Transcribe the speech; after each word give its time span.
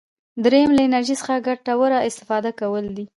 دریم 0.43 0.69
له 0.77 0.81
انرژي 0.87 1.15
څخه 1.21 1.43
ګټوره 1.47 1.97
استفاده 2.09 2.51
کول 2.59 2.85
دي. 2.97 3.05